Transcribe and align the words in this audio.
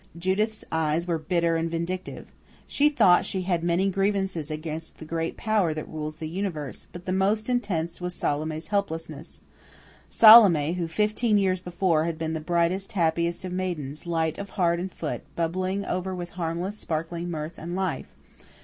Judith's 0.17 0.65
eyes 0.71 1.05
were 1.05 1.19
bitter 1.19 1.55
and 1.55 1.69
vindictive. 1.69 2.25
She 2.65 2.89
thought 2.89 3.23
she 3.23 3.43
had 3.43 3.63
many 3.63 3.87
grievances 3.91 4.49
against 4.49 4.97
the 4.97 5.05
great 5.05 5.37
Power 5.37 5.75
that 5.75 5.87
rules 5.87 6.15
the 6.15 6.27
universe, 6.27 6.87
but 6.91 7.05
the 7.05 7.11
most 7.13 7.49
intense 7.51 8.01
was 8.01 8.15
Salome's 8.15 8.69
helplessness 8.69 9.41
Salome, 10.09 10.73
who 10.73 10.87
fifteen 10.87 11.37
years 11.37 11.59
before 11.59 12.05
had 12.05 12.17
been 12.17 12.33
the 12.33 12.39
brightest, 12.41 12.93
happiest 12.93 13.45
of 13.45 13.51
maidens, 13.51 14.07
light 14.07 14.39
of 14.39 14.49
heart 14.57 14.79
and 14.79 14.91
foot, 14.91 15.21
bubbling 15.35 15.85
over 15.85 16.15
with 16.15 16.31
harmless, 16.31 16.79
sparkling 16.79 17.29
mirth 17.29 17.59
and 17.59 17.75
life. 17.75 18.07